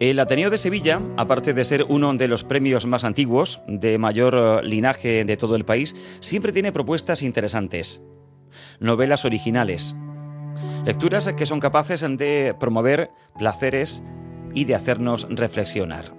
El 0.00 0.20
Ateneo 0.20 0.48
de 0.48 0.58
Sevilla, 0.58 1.00
aparte 1.16 1.54
de 1.54 1.64
ser 1.64 1.84
uno 1.88 2.14
de 2.14 2.28
los 2.28 2.44
premios 2.44 2.86
más 2.86 3.02
antiguos, 3.02 3.60
de 3.66 3.98
mayor 3.98 4.36
eh, 4.36 4.64
linaje 4.64 5.24
de 5.24 5.36
todo 5.36 5.56
el 5.56 5.64
país, 5.64 5.96
siempre 6.20 6.52
tiene 6.52 6.70
propuestas 6.70 7.20
interesantes. 7.20 8.04
Novelas 8.78 9.24
originales. 9.24 9.96
Lecturas 10.84 11.26
que 11.36 11.46
son 11.46 11.58
capaces 11.58 12.04
de 12.16 12.54
promover 12.60 13.10
placeres 13.36 14.04
y 14.54 14.66
de 14.66 14.76
hacernos 14.76 15.26
reflexionar. 15.30 16.14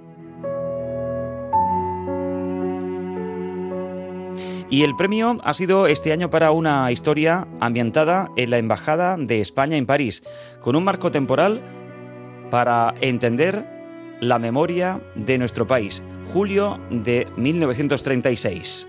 Y 4.70 4.84
el 4.84 4.96
premio 4.98 5.40
ha 5.42 5.54
sido 5.54 5.88
este 5.88 6.12
año 6.12 6.30
para 6.30 6.52
una 6.52 6.92
historia 6.92 7.48
ambientada 7.62 8.30
en 8.36 8.50
la 8.50 8.58
Embajada 8.58 9.16
de 9.18 9.40
España 9.40 9.78
en 9.78 9.86
París, 9.86 10.22
con 10.60 10.76
un 10.76 10.84
marco 10.84 11.12
temporal 11.12 11.62
para 12.50 12.94
entender 13.02 13.66
la 14.20 14.40
memoria 14.40 15.02
de 15.16 15.38
nuestro 15.38 15.68
país, 15.68 16.04
julio 16.34 16.80
de 16.90 17.28
1936. 17.38 18.88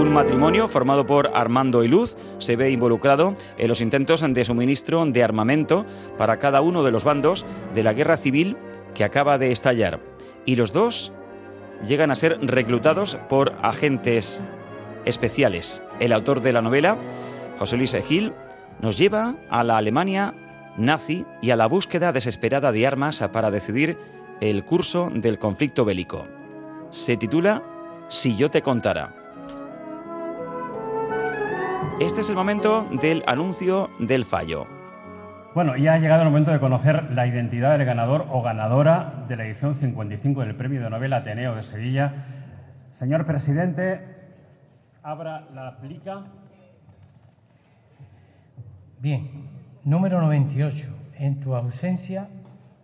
Un 0.00 0.14
matrimonio 0.14 0.66
formado 0.66 1.04
por 1.04 1.30
Armando 1.34 1.84
y 1.84 1.88
Luz 1.88 2.16
se 2.38 2.56
ve 2.56 2.70
involucrado 2.70 3.34
en 3.58 3.68
los 3.68 3.80
intentos 3.80 4.22
de 4.26 4.44
suministro 4.44 5.04
de 5.04 5.22
armamento 5.22 5.84
para 6.16 6.38
cada 6.38 6.62
uno 6.62 6.82
de 6.82 6.90
los 6.90 7.04
bandos 7.04 7.44
de 7.74 7.82
la 7.82 7.92
guerra 7.92 8.16
civil 8.16 8.56
que 8.94 9.04
acaba 9.04 9.36
de 9.36 9.52
estallar. 9.52 10.00
Y 10.46 10.56
los 10.56 10.72
dos 10.72 11.12
llegan 11.86 12.10
a 12.10 12.16
ser 12.16 12.38
reclutados 12.40 13.18
por 13.28 13.54
agentes 13.62 14.42
especiales. 15.04 15.82
El 15.98 16.12
autor 16.12 16.40
de 16.40 16.52
la 16.52 16.62
novela, 16.62 16.96
José 17.58 17.76
Luis 17.76 17.96
Gil, 18.06 18.32
nos 18.82 18.96
lleva 18.98 19.34
a 19.50 19.64
la 19.64 19.76
Alemania 19.76 20.34
nazi 20.76 21.26
y 21.42 21.50
a 21.50 21.56
la 21.56 21.66
búsqueda 21.66 22.12
desesperada 22.12 22.72
de 22.72 22.86
armas 22.86 23.20
para 23.32 23.50
decidir 23.50 23.98
el 24.40 24.64
curso 24.64 25.10
del 25.10 25.38
conflicto 25.38 25.84
bélico. 25.84 26.26
Se 26.90 27.16
titula 27.16 27.62
Si 28.08 28.36
yo 28.36 28.50
te 28.50 28.62
contara. 28.62 29.14
Este 32.00 32.22
es 32.22 32.30
el 32.30 32.36
momento 32.36 32.88
del 33.02 33.22
anuncio 33.26 33.90
del 33.98 34.24
fallo. 34.24 34.66
Bueno, 35.54 35.76
ya 35.76 35.94
ha 35.94 35.98
llegado 35.98 36.22
el 36.22 36.28
momento 36.28 36.50
de 36.52 36.60
conocer 36.60 37.10
la 37.10 37.26
identidad 37.26 37.76
del 37.76 37.84
ganador 37.84 38.26
o 38.30 38.40
ganadora 38.40 39.24
de 39.28 39.36
la 39.36 39.44
edición 39.44 39.74
55 39.74 40.40
del 40.42 40.54
Premio 40.54 40.80
de 40.80 40.88
Novela 40.88 41.18
Ateneo 41.18 41.54
de 41.56 41.62
Sevilla. 41.62 42.14
Señor 42.92 43.26
presidente, 43.26 44.00
abra 45.02 45.48
la 45.52 45.78
plica. 45.78 46.24
Bien, 49.00 49.48
número 49.82 50.20
98. 50.20 50.86
En 51.14 51.40
tu 51.40 51.54
ausencia, 51.54 52.28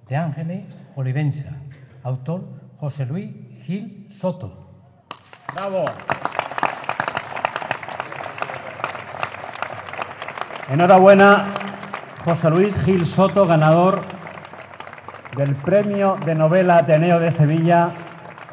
de 0.09 0.17
Ángeles 0.17 0.65
Olivenza. 0.95 1.51
Autor 2.03 2.43
José 2.79 3.05
Luis 3.05 3.35
Gil 3.67 4.09
Soto. 4.11 4.71
¡Bravo! 5.55 5.85
Enhorabuena 10.71 11.53
José 12.25 12.49
Luis 12.49 12.75
Gil 12.87 13.05
Soto, 13.05 13.47
ganador 13.47 14.01
del 15.37 15.55
Premio 15.55 16.17
de 16.25 16.35
Novela 16.35 16.79
Ateneo 16.79 17.21
de 17.21 17.31
Sevilla 17.31 17.93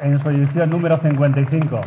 en 0.02 0.18
su 0.18 0.28
edición 0.28 0.68
número 0.68 0.98
55. 0.98 1.80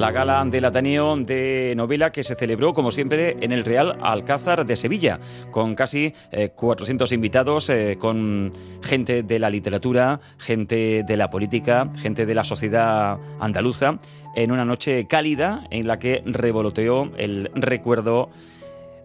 La 0.00 0.12
gala 0.12 0.42
del 0.46 0.64
Ateneo 0.64 1.14
de 1.14 1.74
novela 1.76 2.10
que 2.10 2.24
se 2.24 2.34
celebró, 2.34 2.72
como 2.72 2.90
siempre, 2.90 3.36
en 3.42 3.52
el 3.52 3.66
Real 3.66 3.98
Alcázar 4.00 4.64
de 4.64 4.74
Sevilla, 4.74 5.20
con 5.50 5.74
casi 5.74 6.14
400 6.54 7.12
eh, 7.12 7.14
invitados, 7.14 7.68
eh, 7.68 7.98
con 8.00 8.50
gente 8.82 9.22
de 9.22 9.38
la 9.38 9.50
literatura, 9.50 10.18
gente 10.38 11.04
de 11.06 11.16
la 11.18 11.28
política, 11.28 11.90
gente 11.98 12.24
de 12.24 12.34
la 12.34 12.44
sociedad 12.44 13.18
andaluza 13.40 13.98
en 14.36 14.52
una 14.52 14.64
noche 14.64 15.06
cálida 15.06 15.64
en 15.70 15.86
la 15.86 15.98
que 15.98 16.22
revoloteó 16.24 17.12
el 17.18 17.50
recuerdo 17.54 18.30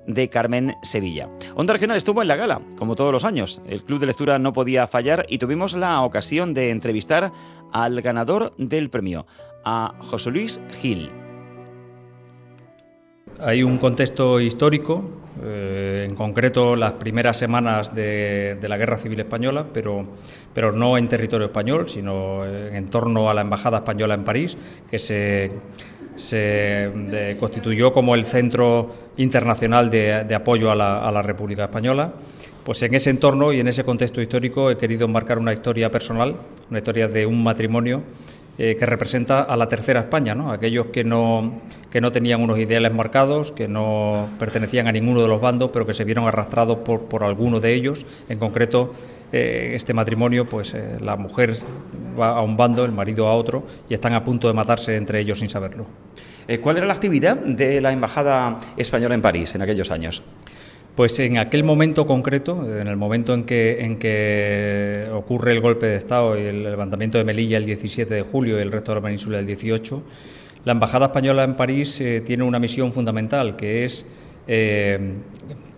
de 0.08 0.30
Carmen 0.30 0.76
Sevilla. 0.82 1.30
Onda 1.56 1.74
Regional 1.74 1.98
estuvo 1.98 2.22
en 2.22 2.28
la 2.28 2.36
gala, 2.36 2.62
como 2.78 2.96
todos 2.96 3.12
los 3.12 3.26
años. 3.26 3.62
El 3.68 3.84
Club 3.84 4.00
de 4.00 4.08
Lectura 4.08 4.40
no 4.40 4.54
podía 4.54 4.88
fallar 4.88 5.26
y 5.30 5.38
tuvimos 5.38 5.74
la 5.74 6.02
ocasión 6.02 6.54
de 6.54 6.70
entrevistar 6.70 7.32
al 7.72 8.02
ganador 8.02 8.54
del 8.58 8.90
premio, 8.90 9.26
a 9.64 9.96
José 10.00 10.32
Luis 10.32 10.62
Gil. 10.80 11.10
Hay 13.40 13.64
un 13.64 13.78
contexto 13.80 14.40
histórico, 14.40 15.04
eh, 15.44 16.06
en 16.08 16.16
concreto 16.16 16.78
las 16.78 16.94
primeras 16.94 17.38
semanas 17.38 17.94
de, 17.94 18.58
la 18.62 18.78
Guerra 18.78 18.98
Civil 18.98 19.20
Española, 19.20 19.66
pero, 19.74 20.06
pero 20.54 20.72
no 20.72 20.98
en 20.98 21.10
territorio 21.10 21.48
español, 21.48 21.90
sino 21.90 22.46
en 22.46 22.88
torno 22.90 23.30
a 23.30 23.34
la 23.34 23.42
Embajada 23.42 23.80
Española 23.80 24.14
en 24.14 24.24
París, 24.24 24.56
que 24.90 25.00
se, 25.00 25.52
se 26.16 27.36
constituyó 27.40 27.94
como 27.94 28.16
el 28.16 28.26
centro 28.26 28.92
internacional 29.18 29.90
de, 29.90 30.36
apoyo 30.36 30.72
a 30.72 30.76
la, 30.76 31.22
República 31.22 31.64
Española. 31.64 32.14
Pues 32.64 32.82
en 32.82 32.96
ese 32.96 33.12
entorno 33.12 33.54
y 33.54 33.60
en 33.60 33.68
ese 33.68 33.84
contexto 33.84 34.22
histórico 34.22 34.72
he 34.72 34.78
querido 34.78 35.08
marcar 35.08 35.38
una 35.38 35.54
historia 35.54 35.92
personal, 35.92 36.36
una 36.70 36.80
historia 36.80 37.08
de 37.08 37.26
un 37.28 37.44
matrimonio 37.44 38.02
eh, 38.58 38.76
que 38.80 38.86
representa 38.86 39.42
a 39.42 39.58
la 39.58 39.68
tercera 39.68 40.00
España, 40.00 40.34
¿no? 40.34 40.50
aquellos 40.52 40.88
que 40.88 41.04
no, 41.04 41.62
que 41.92 42.00
no 42.02 42.12
tenían 42.12 42.42
unos 42.42 42.58
ideales 42.58 42.94
marcados, 42.94 43.52
que 43.52 43.68
no 43.68 44.30
pertenecían 44.40 44.88
a 44.88 44.94
ninguno 44.94 45.22
de 45.22 45.28
los 45.28 45.42
bandos, 45.42 45.72
pero 45.74 45.86
que 45.86 45.94
se 45.94 46.06
vieron 46.06 46.26
arrastrados 46.26 46.78
por, 46.78 47.02
por 47.02 47.24
alguno 47.24 47.60
de 47.60 47.74
ellos. 47.74 48.06
En 48.30 48.40
concreto, 48.40 48.92
eh, 49.34 49.74
este 49.76 49.94
matrimonio, 49.94 50.46
pues 50.46 50.74
eh, 50.74 50.98
la 51.02 51.18
mujer 51.18 51.56
va 52.18 52.38
a 52.38 52.42
un 52.42 52.58
bando, 52.58 52.86
el 52.86 52.92
marido 52.92 53.28
a 53.28 53.36
otro, 53.36 53.64
y 53.90 53.94
están 53.94 54.14
a 54.14 54.24
punto 54.24 54.48
de 54.48 54.54
matarse 54.54 54.96
entre 54.96 55.20
ellos 55.20 55.40
sin 55.40 55.50
saberlo. 55.50 55.86
¿Cuál 56.62 56.78
era 56.78 56.86
la 56.86 56.94
actividad 56.94 57.38
de 57.38 57.82
la 57.82 57.92
Embajada 57.92 58.60
Española 58.78 59.16
en 59.16 59.22
París 59.22 59.56
en 59.56 59.64
aquellos 59.64 59.90
años? 59.90 60.24
Pues 60.96 61.20
en 61.20 61.38
aquel 61.38 61.66
momento 61.66 62.08
concreto, 62.08 62.64
en 62.80 62.88
el 62.88 62.96
momento 62.96 63.34
en 63.34 63.44
que, 63.44 63.84
en 63.84 64.00
que 64.00 65.10
ocurre 65.12 65.52
el 65.52 65.60
golpe 65.60 65.88
de 65.88 65.98
Estado 65.98 66.40
y 66.40 66.44
el 66.44 66.64
levantamiento 66.64 67.18
de 67.18 67.26
Melilla 67.26 67.58
el 67.58 67.66
17 67.66 68.14
de 68.14 68.22
julio 68.22 68.58
y 68.58 68.62
el 68.62 68.72
resto 68.72 68.94
de 68.94 68.96
la 68.96 69.02
península 69.02 69.40
el 69.40 69.46
18, 69.46 70.02
la 70.64 70.72
Embajada 70.72 71.08
Española 71.08 71.44
en 71.44 71.56
París 71.56 72.00
eh, 72.00 72.22
tiene 72.22 72.44
una 72.44 72.60
misión 72.60 72.94
fundamental 72.94 73.58
que 73.58 73.84
es 73.84 74.06
eh, 74.48 75.16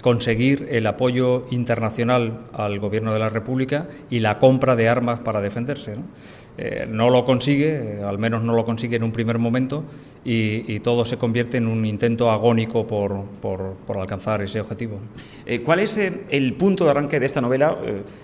conseguir 0.07 0.69
el 0.71 0.87
apoyo 0.87 1.47
internacional 1.51 2.45
al 2.53 2.79
Gobierno 2.79 3.11
de 3.11 3.19
la 3.19 3.29
República 3.29 3.89
y 4.09 4.19
la 4.19 4.39
compra 4.39 4.77
de 4.77 4.87
armas 4.87 5.19
para 5.19 5.41
defenderse. 5.41 5.97
¿no? 5.97 6.03
Eh, 6.57 6.87
no 6.89 7.09
lo 7.09 7.25
consigue, 7.25 7.97
eh, 7.97 8.03
al 8.05 8.17
menos 8.17 8.41
no 8.41 8.53
lo 8.53 8.63
consigue 8.63 8.95
en 8.95 9.03
un 9.03 9.11
primer 9.11 9.37
momento, 9.37 9.83
y, 10.23 10.79
todo 10.79 11.03
se 11.03 11.17
convierte 11.17 11.57
en 11.57 11.67
un 11.67 11.85
intento 11.85 12.31
agónico 12.31 12.87
por, 12.87 13.25
por, 13.41 13.97
alcanzar 13.97 14.41
ese 14.41 14.61
objetivo. 14.61 14.97
Eh, 15.45 15.61
¿Cuál 15.61 15.81
es 15.81 15.97
el 15.97 16.53
punto 16.53 16.85
de 16.85 16.91
arranque 16.91 17.19
de 17.19 17.25
esta 17.25 17.41
novela, 17.41 17.77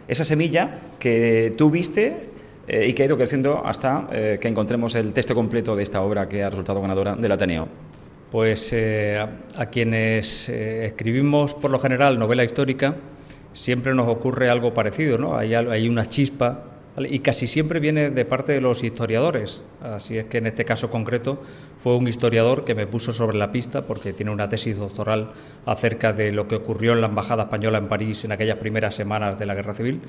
esa 0.07 0.23
semilla 0.23 0.79
que 0.99 1.53
tú 1.57 1.69
viste 1.69 2.29
y 2.65 2.93
que 2.93 3.03
ha 3.03 3.05
ido 3.07 3.17
creciendo 3.17 3.61
hasta 3.65 4.07
que 4.39 4.47
encontremos 4.47 4.95
el 4.95 5.11
texto 5.11 5.35
completo 5.35 5.75
de 5.75 5.83
esta 5.83 6.01
obra 6.01 6.29
que 6.29 6.43
ha 6.43 6.49
resultado 6.49 6.81
ganadora 6.81 7.17
del 7.17 7.31
Ateneo? 7.33 7.67
Pues 8.33 8.73
a, 8.73 9.65
quienes 9.67 10.49
escribimos 10.49 11.53
por 11.53 11.69
lo 11.69 11.77
general 11.77 12.17
novela 12.17 12.43
histórica, 12.43 12.95
siempre 13.53 13.93
nos 13.93 14.07
ocurre 14.07 14.49
algo 14.49 14.73
parecido, 14.73 15.19
¿no? 15.19 15.37
Hay, 15.37 15.53
hay 15.53 15.87
una 15.87 16.07
chispa 16.07 16.63
y 16.97 17.19
casi 17.19 17.45
siempre 17.45 17.79
viene 17.79 18.09
de 18.09 18.25
parte 18.25 18.53
de 18.53 18.59
los 18.59 18.83
historiadores. 18.83 19.61
Así 19.83 20.17
es 20.17 20.25
que 20.25 20.39
en 20.39 20.47
este 20.47 20.65
caso 20.65 20.89
concreto 20.89 21.43
fue 21.77 21.95
un 21.95 22.07
historiador 22.07 22.65
que 22.65 22.73
me 22.73 22.87
puso 22.87 23.13
sobre 23.13 23.37
la 23.37 23.51
pista 23.51 23.83
porque 23.83 24.13
tiene 24.13 24.31
una 24.31 24.49
tesis 24.49 24.79
doctoral 24.79 25.29
acerca 25.67 26.11
de 26.11 26.31
lo 26.31 26.47
que 26.47 26.55
ocurrió 26.55 26.93
en 26.93 27.01
la 27.01 27.07
Embajada 27.09 27.43
Española 27.43 27.77
en 27.77 27.87
París 27.87 28.23
en 28.23 28.31
aquellas 28.31 28.57
primeras 28.57 28.95
semanas 28.95 29.37
de 29.37 29.45
la 29.45 29.53
Guerra 29.53 29.75
Civil. 29.75 30.01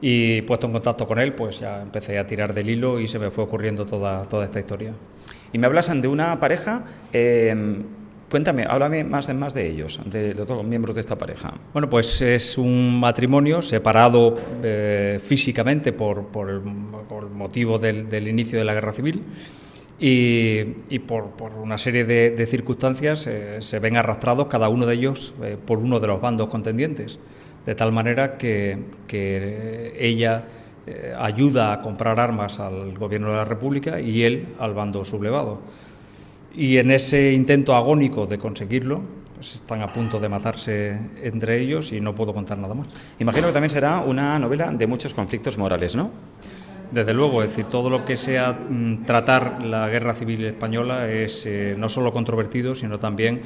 Y 0.00 0.40
puesto 0.40 0.66
en 0.66 0.72
contacto 0.72 1.06
con 1.06 1.18
él, 1.18 1.34
pues 1.34 1.60
ya 1.60 1.82
empecé 1.82 2.18
a 2.18 2.26
tirar 2.26 2.54
del 2.54 2.70
hilo 2.70 2.98
y 3.00 3.06
se 3.06 3.18
me 3.18 3.30
fue 3.30 3.44
ocurriendo 3.44 3.84
toda 3.84 4.44
esta 4.46 4.58
historia. 4.58 4.94
Y 5.52 5.58
me 5.58 5.66
hablas 5.66 5.90
de 6.00 6.08
una 6.08 6.38
pareja 6.38 6.84
eh, 7.12 7.82
Cuéntame, 8.30 8.64
háblame 8.64 9.02
más 9.02 9.26
de, 9.26 9.34
más 9.34 9.54
de 9.54 9.68
ellos, 9.68 10.00
de, 10.04 10.34
los 10.34 10.46
dos 10.46 10.64
miembros 10.64 10.94
de 10.94 11.00
esta 11.00 11.18
pareja. 11.18 11.52
Bueno, 11.72 11.90
pues 11.90 12.22
es 12.22 12.56
un 12.58 13.00
matrimonio 13.00 13.60
separado 13.60 14.38
eh, 14.62 15.18
físicamente 15.20 15.92
por, 15.92 16.28
por, 16.28 16.48
el, 16.48 16.60
motivo 16.60 17.80
del, 17.80 18.28
inicio 18.28 18.60
de 18.60 18.64
la 18.64 18.72
guerra 18.72 18.92
civil 18.92 19.24
y, 19.98 20.98
por, 21.00 21.32
una 21.60 21.76
serie 21.76 22.04
de, 22.04 22.46
circunstancias 22.46 23.26
eh, 23.26 23.56
se 23.62 23.80
ven 23.80 23.96
arrastrados 23.96 24.46
cada 24.46 24.68
uno 24.68 24.86
de 24.86 24.94
ellos 24.94 25.34
por 25.66 25.78
uno 25.78 25.98
de 25.98 26.06
los 26.06 26.20
bandos 26.20 26.48
contendientes, 26.48 27.18
de 27.66 27.74
tal 27.74 27.90
manera 27.90 28.38
que, 28.38 28.78
que 29.08 29.96
ella 29.98 30.44
ayuda 31.18 31.72
a 31.72 31.80
comprar 31.82 32.18
armas 32.20 32.60
al 32.60 32.96
gobierno 32.98 33.30
de 33.30 33.36
la 33.36 33.44
República 33.44 34.00
y 34.00 34.22
él 34.22 34.48
al 34.58 34.74
bando 34.74 35.04
sublevado. 35.04 35.60
Y 36.54 36.78
en 36.78 36.90
ese 36.90 37.32
intento 37.32 37.74
agónico 37.74 38.26
de 38.26 38.38
conseguirlo, 38.38 39.02
pues 39.34 39.54
están 39.54 39.80
a 39.82 39.92
punto 39.92 40.20
de 40.20 40.28
matarse 40.28 40.98
entre 41.22 41.60
ellos 41.60 41.92
y 41.92 42.00
no 42.00 42.14
puedo 42.14 42.34
contar 42.34 42.58
nada 42.58 42.74
más. 42.74 42.88
Imagino 43.18 43.46
que 43.46 43.52
también 43.52 43.70
será 43.70 44.00
una 44.00 44.38
novela 44.38 44.70
de 44.72 44.86
muchos 44.86 45.14
conflictos 45.14 45.56
morales, 45.56 45.96
¿no? 45.96 46.10
Desde 46.90 47.14
luego, 47.14 47.42
es 47.42 47.50
decir, 47.50 47.66
todo 47.66 47.88
lo 47.88 48.04
que 48.04 48.16
sea 48.16 48.52
mm, 48.52 49.04
tratar 49.04 49.64
la 49.64 49.88
guerra 49.88 50.14
civil 50.14 50.44
española 50.44 51.08
es 51.08 51.46
eh, 51.46 51.76
no 51.78 51.88
solo 51.88 52.12
controvertido, 52.12 52.74
sino 52.74 52.98
también 52.98 53.42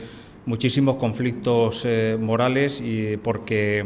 muchísimos 0.46 0.96
conflictos 0.96 1.84
eh, 1.84 2.16
morales 2.18 2.80
y 2.80 3.18
porque 3.18 3.84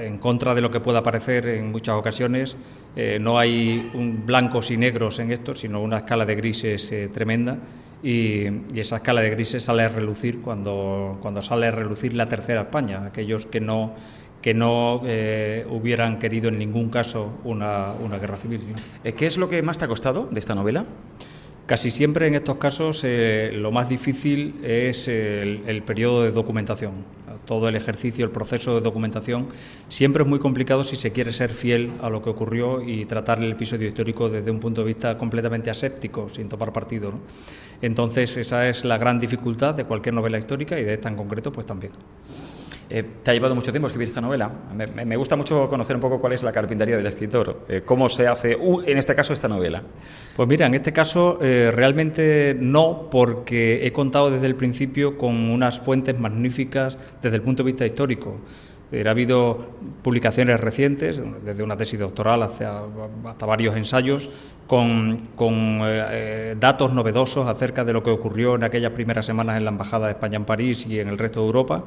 en 0.00 0.18
contra 0.18 0.54
de 0.54 0.60
lo 0.60 0.70
que 0.70 0.80
pueda 0.80 1.02
parecer 1.02 1.46
en 1.46 1.70
muchas 1.70 1.96
ocasiones, 1.96 2.56
eh, 2.96 3.18
no 3.20 3.38
hay 3.38 3.90
un 3.94 4.24
blancos 4.26 4.70
y 4.70 4.76
negros 4.76 5.18
en 5.18 5.32
esto, 5.32 5.54
sino 5.54 5.82
una 5.82 5.98
escala 5.98 6.24
de 6.24 6.34
grises 6.34 6.92
tremenda 7.12 7.58
y, 8.02 8.46
esa 8.74 8.96
escala 8.96 9.20
de 9.20 9.30
grises 9.30 9.62
sale 9.64 9.82
a 9.82 9.88
relucir 9.88 10.40
cuando, 10.40 11.18
cuando 11.20 11.42
sale 11.42 11.66
a 11.66 11.70
relucir 11.70 12.14
la 12.14 12.26
tercera 12.26 12.62
España, 12.62 13.04
aquellos 13.06 13.46
que 13.46 13.60
no 13.60 13.94
que 14.40 14.54
no 14.54 15.02
eh, 15.04 15.66
hubieran 15.68 16.18
querido 16.18 16.48
en 16.48 16.58
ningún 16.58 16.88
caso 16.88 17.38
una, 17.44 17.94
guerra 18.20 18.36
civil. 18.36 18.60
Eh, 19.04 19.12
¿Qué 19.12 19.26
es 19.26 19.36
lo 19.36 19.48
que 19.48 19.62
más 19.62 19.78
te 19.78 19.84
ha 19.84 19.88
costado 19.88 20.28
de 20.30 20.40
esta 20.40 20.54
novela? 20.54 20.86
Casi 21.66 21.90
siempre 21.90 22.26
en 22.26 22.34
estos 22.34 22.56
casos 22.56 23.02
eh, 23.04 23.50
lo 23.54 23.70
más 23.70 23.88
difícil 23.88 24.56
es 24.64 25.08
el, 25.08 25.82
periodo 25.86 26.24
de 26.24 26.32
documentación. 26.32 27.04
Todo 27.46 27.68
el 27.68 27.76
ejercicio, 27.76 28.24
el 28.24 28.30
proceso 28.30 28.74
de 28.74 28.80
documentación, 28.80 29.48
siempre 29.88 30.22
es 30.22 30.28
muy 30.28 30.38
complicado 30.38 30.84
si 30.84 30.96
se 30.96 31.12
quiere 31.12 31.32
ser 31.32 31.50
fiel 31.50 31.92
a 32.00 32.10
lo 32.10 32.22
que 32.22 32.30
ocurrió 32.30 32.82
y 32.82 33.06
tratar 33.06 33.42
el 33.42 33.52
episodio 33.52 33.88
histórico 33.88 34.28
desde 34.28 34.50
un 34.50 34.60
punto 34.60 34.82
de 34.82 34.88
vista 34.88 35.18
completamente 35.18 35.70
aséptico, 35.70 36.28
sin 36.28 36.48
tomar 36.48 36.72
partido. 36.72 37.12
Entonces, 37.82 38.36
esa 38.36 38.68
es 38.68 38.84
la 38.84 38.98
gran 38.98 39.18
dificultad 39.18 39.74
de 39.74 39.84
cualquier 39.84 40.14
novela 40.14 40.38
histórica 40.38 40.78
y 40.78 40.84
de 40.84 40.94
esta 40.94 41.08
en 41.08 41.16
concreto, 41.16 41.50
pues 41.50 41.66
también. 41.66 41.92
Eh, 42.92 43.04
te 43.22 43.30
ha 43.30 43.34
llevado 43.34 43.54
mucho 43.54 43.70
tiempo 43.70 43.86
escribir 43.86 44.08
esta 44.08 44.20
novela. 44.20 44.50
Me, 44.74 45.16
gusta 45.16 45.36
mucho 45.36 45.68
conocer 45.68 45.94
un 45.94 46.02
poco 46.02 46.18
cuál 46.18 46.32
es 46.32 46.42
la 46.42 46.50
carpintería 46.50 46.96
del 46.96 47.06
escritor, 47.06 47.64
eh, 47.68 47.82
cómo 47.84 48.08
se 48.08 48.26
hace, 48.26 48.58
en 48.84 48.98
este 48.98 49.14
caso, 49.14 49.32
esta 49.32 49.46
novela. 49.46 49.80
Pues 50.34 50.48
mira, 50.48 50.66
en 50.66 50.74
este 50.74 50.92
caso 50.92 51.38
eh, 51.40 51.70
realmente 51.72 52.56
no, 52.58 53.08
porque 53.08 53.86
he 53.86 53.92
contado 53.92 54.32
desde 54.32 54.46
el 54.46 54.56
principio 54.56 55.16
con 55.16 55.36
unas 55.36 55.78
fuentes 55.78 56.18
magníficas 56.18 56.98
desde 57.22 57.36
el 57.36 57.42
punto 57.42 57.62
de 57.62 57.68
vista 57.68 57.86
histórico. 57.86 58.40
Ha 58.92 59.08
habido 59.08 59.68
publicaciones 60.02 60.58
recientes, 60.58 61.22
desde 61.44 61.62
una 61.62 61.76
tesis 61.76 62.00
doctoral 62.00 62.42
hasta, 62.42 62.82
hasta 63.24 63.46
varios 63.46 63.76
ensayos, 63.76 64.30
con, 64.66 65.28
con 65.36 65.80
datos 66.58 66.92
novedosos 66.92 67.46
acerca 67.46 67.84
de 67.84 67.92
lo 67.92 68.02
que 68.02 68.10
ocurrió 68.10 68.56
en 68.56 68.64
aquellas 68.64 68.90
primeras 68.90 69.26
semanas 69.26 69.58
en 69.58 69.64
la 69.64 69.70
Embajada 69.70 70.06
de 70.06 70.14
España 70.14 70.38
en 70.38 70.44
París 70.44 70.88
y 70.88 70.98
en 70.98 71.06
el 71.06 71.18
resto 71.18 71.38
de 71.38 71.46
Europa. 71.46 71.84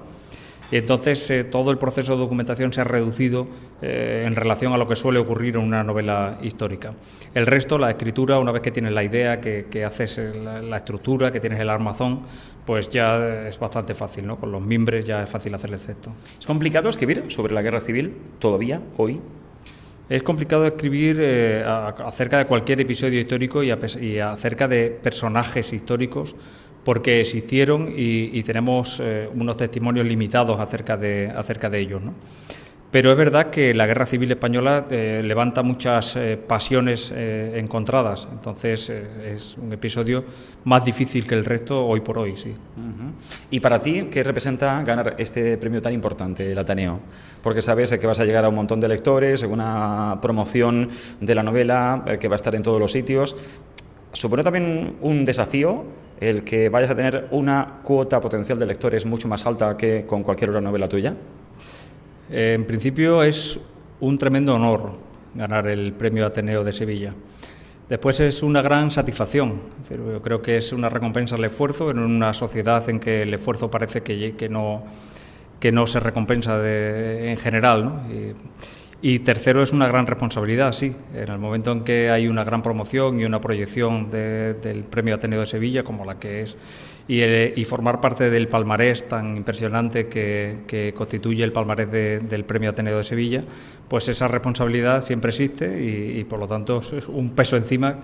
Y 0.74 0.78
entonces 0.78 1.30
eh, 1.30 1.44
todo 1.44 1.70
el 1.70 1.78
proceso 1.78 2.14
de 2.14 2.18
documentación 2.18 2.74
se 2.74 2.82
ha 2.82 2.84
reducido 2.84 3.46
eh, 3.84 4.24
en 4.26 4.36
relación 4.36 4.74
a 4.74 4.78
lo 4.78 4.88
que 4.88 4.96
suele 4.96 5.20
ocurrir 5.20 5.56
en 5.56 5.62
una 5.62 5.84
novela 5.84 6.40
histórica. 6.42 6.96
El 7.36 7.46
resto, 7.46 7.78
la 7.78 7.92
escritura, 7.92 8.40
una 8.40 8.52
vez 8.52 8.64
que 8.64 8.72
tienes 8.72 8.92
la 8.92 9.04
idea, 9.04 9.40
que, 9.40 9.86
haces 9.86 10.18
la, 10.18 10.78
estructura, 10.78 11.32
que 11.32 11.40
tienes 11.40 11.60
el 11.60 11.70
armazón, 11.70 12.24
pues 12.66 12.90
ya 12.90 13.48
es 13.48 13.60
bastante 13.60 13.94
fácil, 13.94 14.26
¿no? 14.26 14.38
Con 14.38 14.52
los 14.52 14.64
mimbres 14.64 15.06
ya 15.06 15.22
es 15.22 15.30
fácil 15.30 15.54
hacer 15.54 15.72
el 15.72 15.80
texto. 15.80 16.12
¿Es 16.40 16.48
complicado 16.48 16.90
escribir 16.90 17.26
sobre 17.28 17.54
la 17.54 17.62
guerra 17.62 17.80
civil 17.80 18.12
todavía, 18.40 18.82
hoy? 18.98 19.22
Es 20.10 20.24
complicado 20.24 20.66
escribir 20.66 21.20
eh, 21.22 21.64
acerca 21.64 22.40
de 22.40 22.46
cualquier 22.46 22.82
episodio 22.82 23.20
histórico 23.22 23.62
y, 23.64 23.72
y 24.02 24.18
acerca 24.18 24.68
de 24.68 24.90
personajes 24.90 25.72
históricos 25.72 26.36
porque 26.84 27.22
existieron 27.22 27.94
y, 27.96 28.44
tenemos 28.44 29.00
eh, 29.02 29.30
unos 29.34 29.58
testimonios 29.58 30.06
limitados 30.06 30.60
acerca 30.60 30.98
de, 30.98 31.32
acerca 31.34 31.70
de 31.70 31.80
ellos. 31.80 32.02
¿no? 32.02 32.14
Pero 32.92 33.10
es 33.10 33.18
verdad 33.18 33.50
que 33.50 33.74
la 33.74 33.88
guerra 33.88 34.06
civil 34.06 34.32
española 34.32 34.86
eh, 34.90 35.22
levanta 35.24 35.64
muchas 35.64 36.16
eh, 36.16 36.38
pasiones 36.38 37.12
encontradas, 37.12 38.28
entonces 38.32 38.90
es 38.90 39.58
un 39.58 39.74
episodio 39.74 40.24
más 40.66 40.86
difícil 40.86 41.26
que 41.26 41.34
el 41.34 41.44
resto 41.44 41.88
hoy 41.88 42.02
por 42.02 42.20
hoy. 42.20 42.36
Sí. 42.38 42.54
¿Y 43.50 43.60
para 43.62 43.82
ti 43.82 44.10
qué 44.12 44.22
representa 44.22 44.84
ganar 44.84 45.16
este 45.18 45.58
premio 45.58 45.82
tan 45.82 45.94
importante, 45.94 46.52
el 46.52 46.60
Ateneo? 46.60 47.00
Porque 47.42 47.64
sabes 47.64 47.92
que 47.98 48.06
vas 48.06 48.20
a 48.20 48.26
llegar 48.26 48.46
a 48.46 48.50
un 48.50 48.56
montón 48.56 48.80
de 48.80 48.88
lectores, 48.88 49.42
una 49.42 50.20
promoción 50.22 50.90
de 51.20 51.34
la 51.34 51.42
novela 51.42 52.06
que 52.20 52.28
va 52.28 52.36
a 52.36 52.38
estar 52.38 52.54
en 52.54 52.62
todos 52.62 52.80
los 52.80 52.92
sitios. 52.92 53.36
¿Supone 54.14 54.44
también 54.44 54.98
un 55.02 55.26
desafío 55.26 55.84
el 56.20 56.44
que 56.44 56.70
vayas 56.70 56.92
a 56.92 56.96
tener 56.96 57.28
una 57.32 57.80
cuota 57.84 58.22
potencial 58.22 58.60
de 58.60 58.68
lectores 58.68 59.06
mucho 59.06 59.28
más 59.28 59.46
alta 59.46 59.76
que 59.76 60.06
con 60.06 60.22
cualquier 60.22 60.52
otra 60.52 60.62
novela 60.62 60.88
tuya? 60.88 61.16
En 62.30 62.66
principio 62.66 63.24
es 63.24 63.60
un 64.00 64.18
tremendo 64.18 64.54
honor 64.56 64.92
ganar 65.34 65.68
el 65.68 65.94
premio 65.94 66.28
Ateneo 66.28 66.64
de 66.64 66.72
Sevilla. 66.72 67.14
Después 67.90 68.20
es 68.20 68.44
una 68.44 68.62
gran 68.62 68.92
satisfacción. 68.92 69.62
Yo 69.90 70.22
creo 70.22 70.42
que 70.42 70.58
es 70.58 70.72
una 70.74 70.90
recompensa 70.90 71.36
al 71.36 71.44
esfuerzo 71.44 71.90
en 71.90 72.00
una 72.00 72.34
sociedad 72.34 72.88
en 72.90 73.00
que 73.00 73.24
el 73.24 73.34
esfuerzo 73.34 73.70
parece 73.70 74.04
que, 74.04 74.48
no, 74.50 74.84
que 75.60 75.72
no 75.72 75.88
se 75.88 76.00
recompensa 76.00 76.60
en 76.64 77.38
general. 77.38 77.86
¿no? 77.86 78.02
Tercero 79.20 79.62
es 79.62 79.74
una 79.74 79.86
gran 79.88 80.08
responsabilidad, 80.08 80.72
sí. 80.72 80.96
En 81.14 81.30
el 81.30 81.38
momento 81.38 81.74
en 81.74 81.84
que 81.84 82.10
hay 82.10 82.28
una 82.28 82.46
gran 82.46 82.64
promoción 82.64 83.20
y 83.20 83.26
una 83.26 83.42
proyección 83.42 84.10
del 84.10 84.86
Premio 84.90 85.16
Ateneo 85.16 85.42
de 85.42 85.46
Sevilla, 85.46 85.84
como 85.84 86.06
la 86.06 86.20
que 86.20 86.44
es, 86.44 86.58
y, 87.08 87.66
formar 87.66 88.00
parte 88.00 88.30
del 88.30 88.48
palmarés 88.48 89.08
tan 89.10 89.36
impresionante 89.36 90.08
que, 90.08 90.94
constituye 90.96 91.44
el 91.44 91.52
palmarés 91.52 91.92
del 91.92 92.46
Premio 92.46 92.70
Ateneo 92.70 92.98
de 92.98 93.04
Sevilla, 93.04 93.44
pues 93.90 94.08
esa 94.08 94.30
responsabilidad 94.30 95.02
siempre 95.02 95.30
existe 95.30 95.84
y, 95.84 96.20
y 96.20 96.24
por 96.24 96.40
lo 96.40 96.48
tanto 96.48 96.80
es 96.80 97.08
un 97.10 97.32
peso 97.32 97.58
encima 97.58 97.98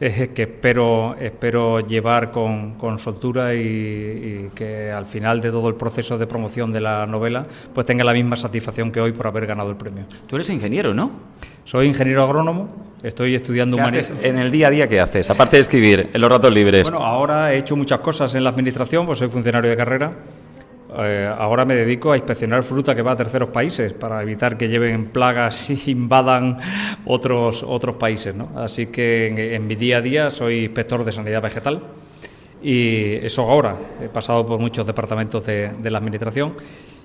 que 0.00 0.42
espero, 0.42 1.14
espero 1.20 1.86
llevar 1.86 2.30
con, 2.30 2.74
con 2.76 2.98
soltura 2.98 3.54
y, 3.54 4.48
que 4.54 4.90
al 4.90 5.04
final 5.04 5.42
de 5.42 5.50
todo 5.50 5.68
el 5.68 5.74
proceso 5.74 6.16
de 6.16 6.26
promoción 6.26 6.72
de 6.72 6.80
la 6.80 7.06
novela 7.06 7.46
pues 7.74 7.86
tenga 7.86 8.02
la 8.02 8.14
misma 8.14 8.36
satisfacción 8.36 8.90
que 8.92 9.00
hoy 9.00 9.12
por 9.12 9.26
haber 9.26 9.46
ganado 9.46 9.68
el 9.68 9.76
premio. 9.76 10.04
Tú 10.26 10.36
eres 10.36 10.48
ingeniero, 10.48 10.94
¿no? 10.94 11.10
Soy 11.66 11.86
ingeniero 11.86 12.24
agrónomo, 12.24 12.68
estoy 13.02 13.34
estudiando 13.34 13.76
humanidades. 13.76 14.14
En 14.22 14.38
el 14.38 14.50
día 14.50 14.68
a 14.68 14.70
día, 14.70 14.88
¿qué 14.88 15.00
haces? 15.00 15.28
Aparte 15.28 15.58
de 15.58 15.60
escribir, 15.60 16.08
en 16.12 16.20
los 16.20 16.30
ratos 16.30 16.50
libres. 16.50 16.90
Bueno, 16.90 17.04
ahora 17.04 17.52
he 17.52 17.58
hecho 17.58 17.76
muchas 17.76 18.00
cosas 18.00 18.34
en 18.34 18.42
la 18.42 18.50
administración, 18.50 19.04
pues 19.04 19.18
soy 19.18 19.28
funcionario 19.28 19.68
de 19.68 19.76
carrera 19.76 20.12
eh, 20.98 21.32
ahora 21.38 21.64
me 21.64 21.74
dedico 21.74 22.10
a 22.10 22.16
inspeccionar 22.16 22.62
fruta 22.62 22.94
que 22.94 23.02
va 23.02 23.12
a 23.12 23.16
terceros 23.16 23.50
países 23.50 23.92
para 23.92 24.20
evitar 24.22 24.56
que 24.56 24.68
lleven 24.68 25.06
plagas 25.06 25.70
y 25.86 25.90
invadan 25.92 26.58
otros, 27.04 27.64
otros 27.66 27.96
países. 27.96 28.34
¿no? 28.34 28.50
Así 28.56 28.86
que 28.86 29.54
en, 29.54 29.66
mi 29.66 29.76
día 29.76 29.98
a 29.98 30.00
día 30.00 30.30
soy 30.30 30.64
inspector 30.64 31.04
de 31.04 31.12
sanidad 31.12 31.42
vegetal 31.42 31.82
y 32.62 33.14
eso 33.24 33.42
ahora. 33.48 33.76
He 34.02 34.08
pasado 34.08 34.44
por 34.44 34.58
muchos 34.58 34.86
departamentos 34.86 35.46
de, 35.46 35.72
la 35.82 35.98
Administración 35.98 36.54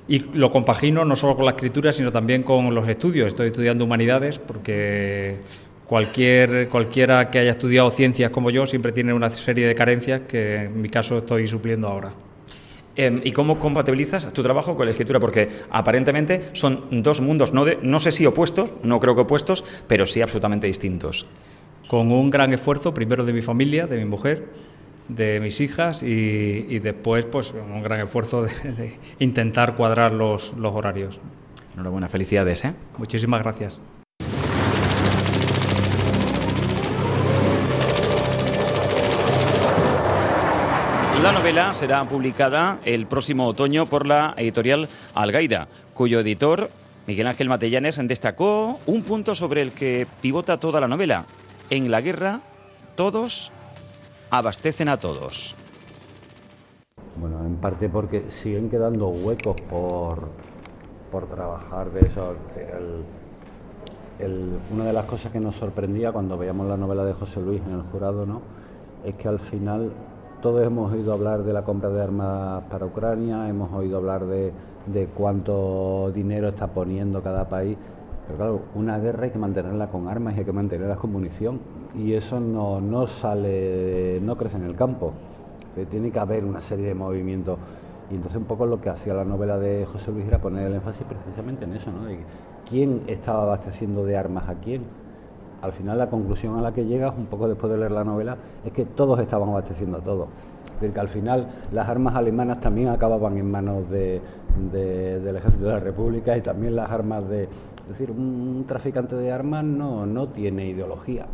y 0.08 0.20
lo 0.34 0.52
compagino 0.52 1.06
no 1.06 1.16
solo 1.16 1.36
con 1.36 1.46
la 1.46 1.52
escritura, 1.52 1.94
sino 1.94 2.12
también 2.12 2.44
con 2.44 2.74
los 2.74 2.88
estudios. 2.88 3.28
Estoy 3.28 3.48
estudiando 3.48 3.84
humanidades 3.84 4.40
porque 4.40 5.38
cualquier, 5.86 6.70
cualquiera 6.70 7.30
que 7.30 7.38
haya 7.40 7.52
estudiado 7.52 7.92
ciencias 7.92 8.32
como 8.32 8.50
yo 8.50 8.66
siempre 8.66 8.92
tiene 8.92 9.14
una 9.14 9.30
serie 9.30 9.68
de 9.68 9.76
carencias 9.76 10.22
que 10.22 10.64
en 10.64 10.82
mi 10.82 10.90
caso 10.90 11.20
estoy 11.20 11.48
supliendo 11.48 11.88
ahora. 11.88 12.14
Em, 12.98 13.22
¿Y 13.24 13.34
cómo 13.34 13.60
compatibilizas 13.60 14.32
tu 14.32 14.42
trabajo 14.42 14.76
con 14.76 14.86
la 14.86 14.92
escritura? 14.92 15.20
Porque 15.20 15.50
aparentemente 15.70 16.50
son 16.54 16.86
dos 17.04 17.20
mundos, 17.20 17.54
no, 17.54 17.66
no 17.82 18.00
sé 18.00 18.12
si 18.12 18.26
opuestos, 18.26 18.74
no 18.84 19.00
creo 19.00 19.16
que 19.16 19.22
opuestos, 19.22 19.66
pero 19.88 20.06
sí 20.06 20.22
absolutamente 20.22 20.68
distintos. 20.68 21.28
Con 21.88 22.12
un 22.12 22.30
gran 22.30 22.54
esfuerzo, 22.54 22.94
primero 22.94 23.26
de 23.26 23.34
mi 23.34 23.42
familia, 23.42 23.86
de 23.86 23.98
mi 23.98 24.06
mujer, 24.06 24.48
de 25.08 25.40
mis 25.40 25.62
hijas 25.62 26.04
y, 26.04 26.80
después 26.80 27.26
pues 27.26 27.54
un 27.54 27.84
gran 27.84 28.00
esfuerzo 28.00 28.44
de, 28.44 28.94
intentar 29.20 29.76
cuadrar 29.76 30.14
los, 30.14 30.54
los 30.58 30.74
horarios. 30.74 31.20
Enhorabuena, 31.74 32.08
felicidades. 32.08 32.64
¿eh? 32.66 32.74
Muchísimas 32.98 33.42
gracias. 33.42 33.80
La 41.26 41.32
novela 41.32 41.74
será 41.74 42.08
publicada 42.08 42.80
el 42.86 43.08
próximo 43.08 43.48
otoño 43.48 43.88
por 43.88 44.06
la 44.06 44.36
editorial 44.38 44.88
Algaida, 45.16 45.68
cuyo 45.96 46.20
editor, 46.20 46.70
Miguel 47.08 47.26
Ángel 47.26 47.50
Matellanes, 47.50 48.00
destacó 48.08 48.80
un 48.86 49.02
punto 49.02 49.34
sobre 49.34 49.64
el 49.64 49.72
que 49.72 50.06
pivota 50.22 50.60
toda 50.60 50.80
la 50.80 50.88
novela. 50.88 51.26
En 51.72 51.90
la 51.90 52.02
guerra, 52.02 52.42
todos 52.94 53.52
abastecen 54.30 54.88
a 54.88 54.98
todos. 54.98 55.56
Bueno, 57.20 57.44
en 57.44 57.56
parte 57.56 57.90
porque 57.90 58.30
siguen 58.30 58.70
quedando 58.70 59.08
huecos 59.08 59.60
por, 59.68 60.30
por 61.12 61.28
trabajar 61.28 61.90
de 61.90 62.02
eso. 62.02 62.36
una 64.70 64.86
de 64.86 64.94
las 64.94 65.06
cosas 65.06 65.32
que 65.32 65.40
nos 65.40 65.56
sorprendía 65.56 66.12
cuando 66.12 66.38
veíamos 66.38 66.68
la 66.68 66.78
novela 66.78 67.04
de 67.04 67.14
José 67.14 67.42
Luis 67.42 67.64
en 67.66 67.74
el 67.74 67.82
jurado, 67.82 68.28
¿no? 68.28 68.44
Es 69.04 69.16
que 69.16 69.28
al 69.28 69.40
final 69.40 69.92
todos 70.46 70.64
hemos 70.64 70.94
oído 70.94 71.12
hablar 71.12 71.42
de 71.42 71.54
la 71.54 71.64
compra 71.64 71.90
de 71.90 72.04
armas 72.04 72.66
para 72.70 72.86
Ucrania, 72.86 73.50
hemos 73.50 73.74
oído 73.74 73.98
hablar 73.98 74.28
de, 74.28 74.52
de 74.86 75.08
cuánto 75.08 76.12
dinero 76.14 76.50
está 76.50 76.68
poniendo 76.68 77.24
cada 77.24 77.50
país. 77.50 77.76
Pero 78.28 78.38
claro, 78.38 78.62
una 78.76 79.00
guerra 79.00 79.24
hay 79.24 79.32
que 79.32 79.40
mantenerla 79.40 79.88
con 79.88 80.08
armas 80.08 80.36
y 80.36 80.40
hay 80.42 80.46
que 80.46 80.52
mantenerla 80.52 80.98
con 80.98 81.12
munición. 81.12 81.60
Y 81.96 82.14
eso 82.14 82.40
no, 82.40 82.80
no 82.80 83.08
sale, 83.08 84.20
no 84.22 84.38
crece 84.38 84.58
en 84.58 84.66
el 84.66 84.76
campo. 84.76 85.14
Tiene 85.90 86.12
que 86.12 86.20
haber 86.20 86.46
una 86.46 86.62
serie 86.62 86.90
de 86.90 86.94
movimientos. 86.94 87.58
Y 88.12 88.14
entonces 88.14 88.38
un 88.38 88.46
poco 88.46 88.68
lo 88.68 88.80
que 88.80 88.90
hacía 88.90 89.16
la 89.16 89.26
novela 89.26 89.58
de 89.58 89.88
José 89.88 90.12
Luis 90.12 90.28
era 90.28 90.38
poner 90.38 90.68
el 90.68 90.76
énfasis 90.76 91.08
precisamente 91.08 91.66
en 91.66 91.74
eso, 91.74 91.92
¿no? 91.92 92.06
De 92.06 92.20
quién 92.70 93.02
estaba 93.08 93.42
abasteciendo 93.42 94.06
de 94.06 94.16
armas 94.16 94.48
a 94.48 94.54
quién. 94.54 94.84
Al 95.66 95.72
final 95.72 95.98
la 95.98 96.12
conclusión 96.12 96.60
a 96.60 96.62
la 96.62 96.72
que 96.72 96.86
llegas, 96.86 97.14
un 97.18 97.26
poco 97.26 97.48
después 97.48 97.72
de 97.74 97.80
leer 97.80 97.92
la 97.92 98.04
novela, 98.04 98.38
es 98.64 98.72
que 98.72 98.86
todos 98.86 99.20
estaban 99.20 99.50
abasteciendo 99.50 99.98
a 99.98 100.02
todos. 100.02 100.28
Es 100.66 100.74
decir, 100.80 100.94
que 100.94 101.00
al 101.00 101.10
final 101.10 101.48
las 101.72 101.90
armas 101.90 102.16
alemanas 102.16 102.60
también 102.60 102.90
acababan 102.90 103.36
en 103.38 103.50
manos 103.50 103.90
de, 103.90 104.22
del 104.72 105.36
ejército 105.36 105.66
de 105.66 105.74
la 105.74 105.80
República 105.80 106.38
y 106.38 106.42
también 106.42 106.76
las 106.76 106.92
armas 106.92 107.28
de... 107.28 107.46
Es 107.46 107.88
decir, 107.88 108.12
un, 108.12 108.64
traficante 108.68 109.16
de 109.16 109.32
armas 109.32 109.64
no, 109.64 110.06
no 110.06 110.28
tiene 110.28 110.68
ideología. 110.68 111.26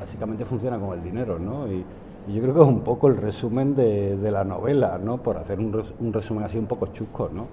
Básicamente 0.00 0.44
funciona 0.44 0.76
con 0.76 0.98
el 0.98 1.04
dinero, 1.04 1.38
¿no? 1.38 1.70
Y, 1.70 1.84
yo 2.28 2.40
creo 2.40 2.54
que 2.54 2.60
es 2.60 2.66
un 2.66 2.80
poco 2.80 3.08
el 3.08 3.16
resumen 3.16 3.74
de, 3.76 4.30
la 4.32 4.42
novela, 4.44 4.98
¿no? 4.98 5.18
Por 5.18 5.36
hacer 5.36 5.60
un, 5.60 5.80
un, 6.00 6.12
resumen 6.12 6.44
así 6.44 6.58
un 6.58 6.66
poco 6.66 6.86
chusco, 6.88 7.28
¿no? 7.32 7.46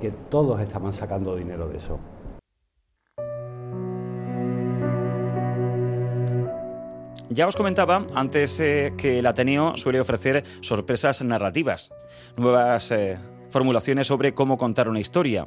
Que 0.00 0.10
todos 0.30 0.60
estaban 0.60 0.92
sacando 0.92 1.34
dinero 1.36 1.68
de 1.68 1.76
eso. 1.78 1.98
Ya 7.28 7.48
os 7.48 7.56
comentaba 7.56 8.06
antes 8.14 8.60
eh, 8.60 8.94
que 8.96 9.18
el 9.18 9.26
Ateneo 9.26 9.76
suele 9.76 10.00
ofrecer 10.00 10.44
sorpresas 10.60 11.24
narrativas, 11.24 11.90
nuevas 12.36 12.92
eh, 12.92 13.18
formulaciones 13.50 14.06
sobre 14.06 14.32
cómo 14.32 14.56
contar 14.56 14.88
una 14.88 15.00
historia 15.00 15.44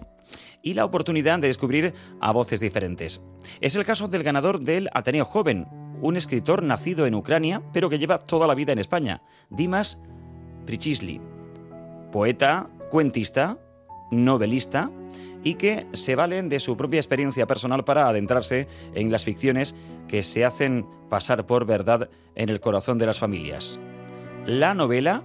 y 0.62 0.74
la 0.74 0.84
oportunidad 0.84 1.40
de 1.40 1.48
descubrir 1.48 1.94
a 2.20 2.34
voces 2.34 2.60
diferentes. 2.60 3.22
Es 3.62 3.78
el 3.78 3.86
caso 3.86 4.10
del 4.10 4.24
ganador 4.24 4.60
del 4.60 4.90
Ateneo 4.94 5.24
Joven, 5.24 5.68
un 6.02 6.18
escritor 6.18 6.64
nacido 6.64 7.06
en 7.06 7.16
Ucrania 7.16 7.64
pero 7.72 7.90
que 7.90 7.98
lleva 7.98 8.20
toda 8.20 8.46
la 8.46 8.56
vida 8.56 8.74
en 8.74 8.80
España, 8.80 9.24
Dimas 9.50 10.02
Prichisli. 10.66 11.22
Poeta, 12.12 12.70
cuentista, 12.92 13.58
novelista 14.12 14.92
y 15.44 15.56
que 15.56 15.88
se 15.94 16.16
valen 16.16 16.50
de 16.50 16.60
su 16.60 16.76
propia 16.78 17.00
experiencia 17.00 17.48
personal 17.48 17.84
para 17.84 18.08
adentrarse 18.08 18.68
en 18.94 19.12
las 19.12 19.24
ficciones 19.24 19.76
que 20.08 20.24
se 20.24 20.46
hacen 20.46 20.86
pasar 21.10 21.46
por 21.46 21.66
verdad 21.66 22.10
en 22.36 22.50
el 22.50 22.60
corazón 22.60 22.98
de 22.98 23.06
las 23.06 23.20
familias. 23.20 23.80
La 24.46 24.74
novela 24.74 25.24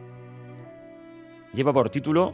lleva 1.52 1.72
por 1.72 1.90
título 1.90 2.32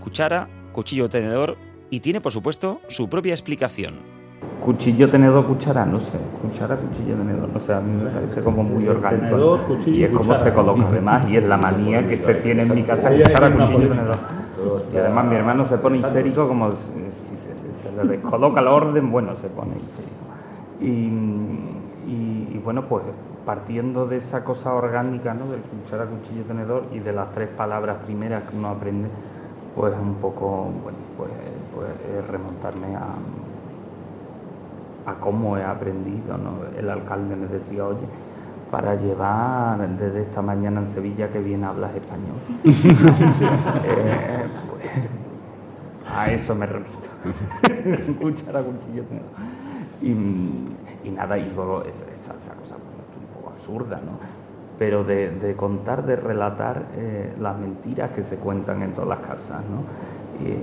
Cuchara, 0.00 0.48
Cuchillo, 0.72 1.08
Tenedor 1.08 1.56
y 1.90 2.00
tiene 2.00 2.20
por 2.20 2.32
supuesto 2.32 2.80
su 2.88 3.08
propia 3.08 3.32
explicación. 3.32 4.18
Cuchillo, 4.60 5.08
tenedor, 5.08 5.46
cuchara, 5.46 5.86
no 5.86 5.98
sé. 5.98 6.18
Cuchara, 6.42 6.76
cuchillo, 6.76 7.14
tenedor. 7.16 7.48
O 7.54 7.60
sea, 7.60 7.78
a 7.78 7.80
mí 7.80 8.02
me 8.02 8.10
parece 8.10 8.42
como 8.42 8.62
muy 8.62 8.86
orgánico. 8.86 9.60
y 9.86 10.02
es 10.02 10.10
como 10.10 10.34
se 10.36 10.52
coloca 10.52 10.86
además, 10.88 11.28
y 11.30 11.36
es 11.36 11.44
la 11.44 11.56
manía 11.56 12.06
que 12.06 12.18
se 12.18 12.34
tiene 12.34 12.62
en 12.62 12.74
mi 12.74 12.82
casa, 12.82 13.10
cuchara, 13.10 13.50
cuchillo, 13.50 13.88
tenedor. 13.88 14.37
Y 14.92 14.96
además 14.96 15.24
mi 15.26 15.36
hermano 15.36 15.66
se 15.66 15.78
pone 15.78 15.98
histérico 15.98 16.48
como 16.48 16.72
si 16.72 17.36
se, 17.36 18.04
le 18.04 18.16
descoloca 18.16 18.60
el 18.60 18.68
orden, 18.68 19.10
bueno, 19.10 19.36
se 19.36 19.48
pone 19.48 19.76
histérico. 19.76 20.14
Y, 20.80 22.58
bueno, 22.64 22.82
pues 22.82 23.04
partiendo 23.46 24.06
de 24.06 24.18
esa 24.18 24.44
cosa 24.44 24.74
orgánica, 24.74 25.32
¿no? 25.32 25.46
Del 25.46 25.60
cuchara, 25.60 26.04
cuchillo, 26.04 26.42
tenedor 26.44 26.84
y 26.92 26.98
de 26.98 27.12
las 27.12 27.32
tres 27.32 27.48
palabras 27.48 27.96
primeras 28.04 28.42
que 28.42 28.54
uno 28.54 28.68
aprende, 28.68 29.08
pues 29.74 29.94
un 29.94 30.16
poco, 30.16 30.68
bueno, 30.82 30.98
pues, 31.16 31.30
pues 31.74 32.26
remontarme 32.28 32.94
a 32.94 33.14
a 35.08 35.14
cómo 35.14 35.56
he 35.56 35.64
aprendido. 35.64 36.36
El 36.76 36.90
alcalde 36.90 37.34
me 37.34 37.46
decía, 37.46 37.86
oye, 37.86 38.06
para 38.70 38.94
llevar 38.94 39.88
desde 39.96 40.22
esta 40.22 40.42
mañana 40.42 40.80
en 40.80 40.88
Sevilla 40.88 41.28
que 41.28 41.40
bien 41.40 41.64
hablas 41.64 41.92
español. 41.94 42.36
Eh, 43.84 44.46
pues, 44.70 46.14
a 46.14 46.30
eso 46.32 46.54
me 46.54 46.66
repito. 46.66 47.08
Cuchara, 48.20 48.62
cuchillo. 48.64 49.04
Y, 50.02 50.10
y 50.10 51.10
nada, 51.10 51.38
y 51.38 51.50
luego 51.54 51.82
esa, 51.82 52.34
esa, 52.34 52.54
cosa 52.54 52.76
un 52.76 53.40
poco 53.40 53.50
absurda, 53.50 53.96
¿no? 53.96 54.18
Pero 54.78 55.02
de, 55.04 55.54
contar, 55.56 56.04
de 56.06 56.16
relatar 56.16 56.86
eh, 56.96 57.34
las 57.40 57.58
mentiras 57.58 58.10
que 58.12 58.22
se 58.22 58.36
cuentan 58.36 58.82
en 58.82 58.92
todas 58.92 59.08
las 59.08 59.26
casas, 59.26 59.62
¿no? 59.64 60.46
Eh, 60.46 60.58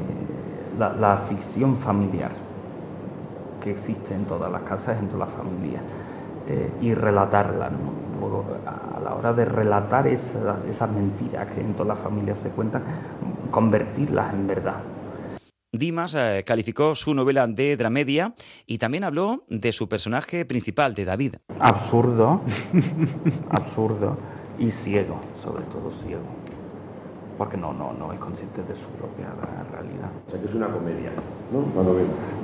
la 0.77 1.17
ficción 1.17 1.77
familiar 1.77 2.31
que 3.61 3.71
existe 3.71 4.13
en 4.13 4.25
todas 4.25 4.51
las 4.51 4.61
casas, 4.61 4.99
en 4.99 5.07
todas 5.07 5.27
las 5.27 5.37
familias, 5.37 5.81
eh, 6.47 6.71
y 6.81 6.93
relatarla. 6.93 7.71
Luego, 8.19 8.45
a 8.65 8.99
la 8.99 9.15
hora 9.15 9.33
de 9.33 9.45
relatar 9.45 10.07
esas 10.07 10.91
mentiras 10.91 11.47
que 11.53 11.61
en 11.61 11.73
todas 11.73 11.97
las 11.97 11.99
familias 11.99 12.39
se 12.39 12.49
cuentan, 12.49 12.83
convertirlas 13.51 14.33
en 14.33 14.47
verdad. 14.47 14.81
Dimas 15.71 16.13
eh, 16.15 16.43
calificó 16.45 16.95
su 16.95 17.13
novela 17.13 17.47
de 17.47 17.75
dramedia 17.75 18.33
y 18.65 18.77
también 18.77 19.03
habló 19.03 19.43
de 19.49 19.71
su 19.71 19.89
personaje 19.89 20.45
principal, 20.45 20.93
de 20.93 21.05
David. 21.05 21.35
Absurdo, 21.59 22.41
absurdo 23.49 24.17
y 24.57 24.71
ciego, 24.71 25.19
sobre 25.43 25.63
todo 25.65 25.91
ciego. 25.91 26.23
Porque 27.37 27.57
no, 27.57 27.73
no, 27.73 27.91
no 27.91 28.13
es 28.13 28.19
consciente 28.19 28.63
de 28.63 28.73
su 28.73 28.87
propia 28.87 29.27
realidad. 29.71 30.09
O 30.27 30.31
sea 30.31 30.39
que 30.39 30.47
es 30.47 30.53
una 30.53 30.67
comedia, 30.67 31.11
¿no? 31.51 31.65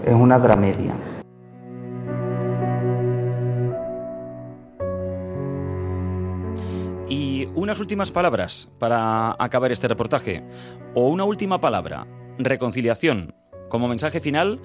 Es 0.06 0.14
una 0.14 0.38
dramedia. 0.38 0.94
Unas 7.72 7.80
últimas 7.80 8.12
palabras 8.12 8.70
para 8.80 9.34
acabar 9.40 9.72
este 9.72 9.88
reportaje. 9.88 10.44
O 10.94 11.08
una 11.08 11.24
última 11.24 11.62
palabra, 11.62 12.06
reconciliación, 12.38 13.34
como 13.70 13.88
mensaje 13.88 14.20
final 14.20 14.60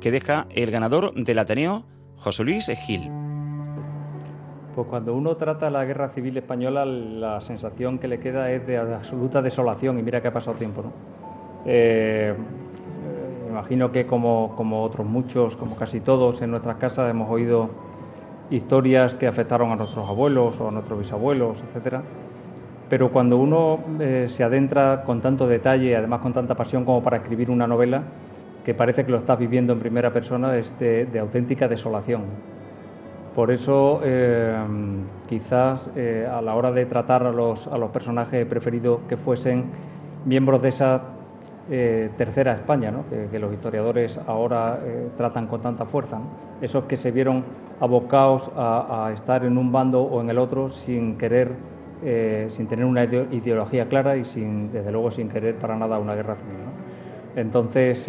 que 0.00 0.10
deja 0.10 0.46
el 0.48 0.70
ganador 0.70 1.12
del 1.12 1.38
Ateneo, 1.38 1.84
José 2.16 2.42
Luis 2.44 2.70
Gil. 2.86 3.10
Pues 4.74 4.86
cuando 4.88 5.14
uno 5.14 5.36
trata 5.36 5.68
la 5.68 5.84
guerra 5.84 6.08
civil 6.08 6.38
española, 6.38 6.86
la 6.86 7.42
sensación 7.42 7.98
que 7.98 8.08
le 8.08 8.18
queda 8.18 8.50
es 8.50 8.66
de 8.66 8.78
absoluta 8.78 9.42
desolación, 9.42 9.98
y 9.98 10.02
mira 10.02 10.22
que 10.22 10.28
ha 10.28 10.32
pasado 10.32 10.56
tiempo, 10.56 10.84
¿no? 10.84 10.92
Eh, 11.66 12.34
imagino 13.50 13.92
que 13.92 14.06
como, 14.06 14.54
como 14.56 14.84
otros 14.84 15.06
muchos, 15.06 15.54
como 15.56 15.76
casi 15.76 16.00
todos 16.00 16.40
en 16.40 16.50
nuestras 16.50 16.76
casas, 16.76 17.10
hemos 17.10 17.30
oído 17.30 17.68
historias 18.48 19.12
que 19.12 19.26
afectaron 19.26 19.70
a 19.70 19.76
nuestros 19.76 20.08
abuelos 20.08 20.58
o 20.58 20.68
a 20.68 20.70
nuestros 20.70 20.98
bisabuelos, 20.98 21.58
etcétera. 21.68 22.02
Pero 22.88 23.10
cuando 23.10 23.38
uno 23.38 23.80
eh, 24.00 24.26
se 24.28 24.44
adentra 24.44 25.02
con 25.04 25.20
tanto 25.20 25.46
detalle, 25.46 25.96
además 25.96 26.20
con 26.20 26.32
tanta 26.32 26.54
pasión 26.54 26.84
como 26.84 27.02
para 27.02 27.18
escribir 27.18 27.50
una 27.50 27.66
novela, 27.66 28.02
que 28.64 28.74
parece 28.74 29.04
que 29.04 29.10
lo 29.10 29.18
estás 29.18 29.38
viviendo 29.38 29.72
en 29.72 29.80
primera 29.80 30.12
persona, 30.12 30.56
es 30.56 30.78
de, 30.78 31.18
auténtica 31.18 31.68
desolación. 31.68 32.22
Por 33.34 33.50
eso, 33.50 34.00
eh, 34.04 34.54
quizás 35.28 35.88
eh, 35.96 36.28
a 36.30 36.42
la 36.42 36.54
hora 36.54 36.70
de 36.70 36.84
tratar 36.84 37.26
a 37.26 37.32
los, 37.32 37.66
a 37.66 37.78
los 37.78 37.90
personajes 37.90 38.42
he 38.42 38.46
preferido 38.46 39.00
que 39.08 39.16
fuesen 39.16 39.64
miembros 40.24 40.62
de 40.62 40.68
esa 40.68 41.02
tercera 42.18 42.52
España, 42.52 42.90
¿no? 42.90 43.04
que, 43.08 43.38
los 43.38 43.52
historiadores 43.54 44.20
ahora 44.26 44.80
tratan 45.16 45.46
con 45.46 45.62
tanta 45.62 45.86
fuerza. 45.86 46.18
Esos 46.60 46.84
que 46.84 46.98
se 46.98 47.12
vieron 47.12 47.44
abocados 47.82 48.48
a, 48.56 49.10
estar 49.12 49.44
en 49.44 49.58
un 49.58 49.72
bando 49.72 50.02
o 50.02 50.20
en 50.20 50.30
el 50.30 50.38
otro 50.38 50.70
sin 50.70 51.18
querer, 51.18 51.50
eh, 52.04 52.50
sin 52.56 52.66
tener 52.66 52.84
una 52.84 53.04
ideología 53.04 53.86
clara 53.88 54.16
y 54.16 54.24
sin, 54.24 54.72
desde 54.72 54.90
luego 54.92 55.10
sin 55.10 55.28
querer 55.28 55.56
para 55.56 55.76
nada 55.76 55.98
una 55.98 56.14
guerra 56.14 56.36
civil. 56.36 56.56
Entonces, 57.36 58.08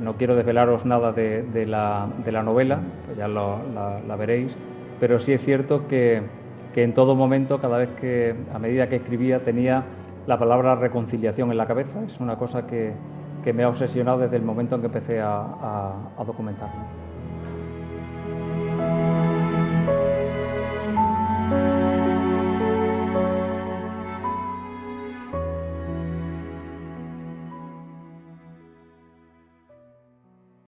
no 0.00 0.16
quiero 0.16 0.36
desvelaros 0.36 0.84
nada 0.84 1.12
de, 1.12 1.66
la, 1.66 2.08
novela, 2.44 2.80
que 3.08 3.16
ya 3.16 3.28
la, 3.28 4.16
veréis, 4.16 4.54
pero 5.00 5.18
sí 5.18 5.32
es 5.32 5.42
cierto 5.42 5.88
que, 5.88 6.22
que 6.74 6.82
en 6.82 6.92
todo 6.92 7.14
momento, 7.14 7.60
cada 7.60 7.78
vez 7.78 7.90
que, 8.00 8.34
a 8.52 8.58
medida 8.58 8.88
que 8.88 8.96
escribía, 8.96 9.44
tenía 9.44 9.84
la 10.26 10.38
palabra 10.38 10.74
reconciliación 10.74 11.50
en 11.50 11.56
la 11.56 11.66
cabeza. 11.66 12.02
Es 12.06 12.20
una 12.20 12.36
cosa 12.36 12.66
que, 12.66 12.92
me 13.52 13.62
ha 13.62 13.68
obsesionado 13.68 14.18
desde 14.20 14.36
el 14.36 14.42
momento 14.42 14.74
en 14.74 14.80
que 14.80 14.86
empecé 14.86 15.20
a, 15.20 15.36
a, 15.36 15.92
a 16.16 16.24
documentarme. 16.24 17.03